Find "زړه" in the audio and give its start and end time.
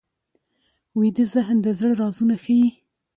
1.79-1.93